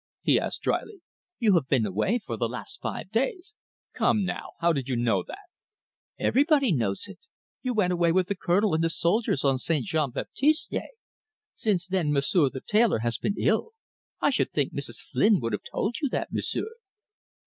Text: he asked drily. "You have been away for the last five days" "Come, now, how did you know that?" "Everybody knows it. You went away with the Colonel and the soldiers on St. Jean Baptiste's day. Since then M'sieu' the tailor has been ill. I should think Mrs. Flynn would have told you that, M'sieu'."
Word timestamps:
he 0.23 0.39
asked 0.39 0.63
drily. 0.63 0.99
"You 1.37 1.53
have 1.53 1.67
been 1.67 1.85
away 1.85 2.17
for 2.17 2.35
the 2.35 2.49
last 2.49 2.81
five 2.81 3.11
days" 3.11 3.55
"Come, 3.99 4.25
now, 4.25 4.53
how 4.59 4.73
did 4.73 4.89
you 4.89 4.95
know 4.95 5.21
that?" 5.27 5.45
"Everybody 6.17 6.71
knows 6.71 7.07
it. 7.07 7.19
You 7.61 7.75
went 7.75 7.93
away 7.93 8.11
with 8.11 8.27
the 8.27 8.33
Colonel 8.33 8.73
and 8.73 8.83
the 8.83 8.89
soldiers 8.89 9.45
on 9.45 9.59
St. 9.59 9.85
Jean 9.85 10.09
Baptiste's 10.09 10.65
day. 10.65 10.89
Since 11.53 11.85
then 11.85 12.11
M'sieu' 12.11 12.49
the 12.49 12.61
tailor 12.61 13.01
has 13.05 13.19
been 13.19 13.35
ill. 13.37 13.73
I 14.19 14.31
should 14.31 14.51
think 14.51 14.73
Mrs. 14.73 15.03
Flynn 15.05 15.39
would 15.39 15.53
have 15.53 15.61
told 15.71 15.97
you 16.01 16.09
that, 16.09 16.33
M'sieu'." 16.33 16.67